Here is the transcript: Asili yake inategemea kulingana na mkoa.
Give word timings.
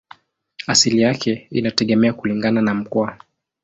Asili 0.67 1.01
yake 1.01 1.47
inategemea 1.51 2.13
kulingana 2.13 2.61
na 2.61 2.73
mkoa. 2.73 3.17